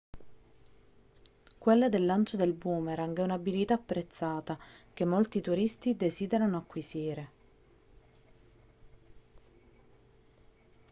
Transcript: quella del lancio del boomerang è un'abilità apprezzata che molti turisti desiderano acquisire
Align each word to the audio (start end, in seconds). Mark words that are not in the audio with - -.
quella 1.59 1.87
del 1.87 2.05
lancio 2.07 2.35
del 2.35 2.53
boomerang 2.53 3.19
è 3.19 3.21
un'abilità 3.21 3.75
apprezzata 3.75 4.57
che 4.95 5.05
molti 5.05 5.41
turisti 5.41 5.95
desiderano 5.95 6.57
acquisire 6.57 7.29